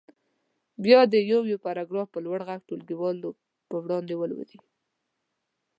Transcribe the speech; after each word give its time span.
بیا 0.83 0.99
دې 1.11 1.19
یو 1.31 1.41
یو 1.51 1.57
پاراګراف 1.65 2.07
په 2.11 2.19
لوړ 2.25 2.39
غږ 2.47 2.61
ټولګیوالو 2.67 3.29
په 3.69 3.75
وړاندې 3.83 4.13
ولولي. 4.17 4.59